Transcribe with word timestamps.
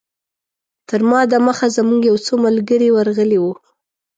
تر 0.89 1.01
ما 1.09 1.19
دمخه 1.31 1.67
زموږ 1.77 2.01
یو 2.09 2.17
څو 2.25 2.33
ملګري 2.45 2.89
ورغلي 2.91 3.37
وو. 3.41 3.53